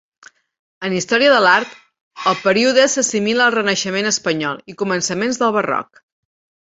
En 0.87 0.93
història 0.99 1.33
de 1.33 1.41
l'art, 1.47 1.75
el 2.31 2.39
període 2.45 2.85
s'assimila 2.93 3.45
al 3.49 3.53
renaixement 3.57 4.09
espanyol 4.13 4.63
i 4.73 4.75
començaments 4.81 5.39
del 5.43 5.55
barroc. 5.59 6.01